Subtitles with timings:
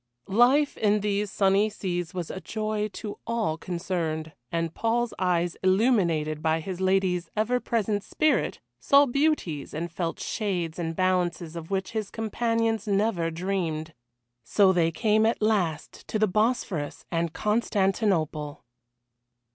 [0.27, 6.41] Life in these sunny seas was a joy to all concerned, and Paul's eyes illuminated
[6.41, 11.91] by his lady's ever present spirit saw beauties and felt shades and balances of which
[11.91, 13.93] his companions never dreamed.
[14.43, 18.63] So they came at last to the Bosphorus and Constantinople.